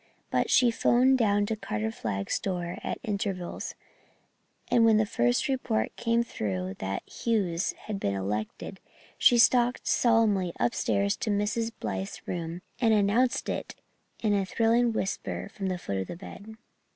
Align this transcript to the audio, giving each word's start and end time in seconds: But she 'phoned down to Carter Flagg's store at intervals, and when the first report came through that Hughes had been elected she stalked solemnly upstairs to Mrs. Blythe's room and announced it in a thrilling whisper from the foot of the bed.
But 0.31 0.49
she 0.49 0.71
'phoned 0.71 1.19
down 1.19 1.45
to 1.45 1.55
Carter 1.55 1.91
Flagg's 1.91 2.33
store 2.33 2.79
at 2.83 2.97
intervals, 3.03 3.75
and 4.67 4.83
when 4.83 4.97
the 4.97 5.05
first 5.05 5.47
report 5.47 5.95
came 5.95 6.23
through 6.23 6.73
that 6.79 7.07
Hughes 7.07 7.73
had 7.83 7.99
been 7.99 8.15
elected 8.15 8.79
she 9.19 9.37
stalked 9.37 9.85
solemnly 9.85 10.53
upstairs 10.59 11.15
to 11.17 11.29
Mrs. 11.29 11.71
Blythe's 11.79 12.27
room 12.27 12.63
and 12.79 12.95
announced 12.95 13.47
it 13.47 13.75
in 14.23 14.33
a 14.33 14.43
thrilling 14.43 14.91
whisper 14.91 15.47
from 15.53 15.67
the 15.67 15.77
foot 15.77 15.97
of 15.99 16.07
the 16.07 16.17
bed. 16.17 16.55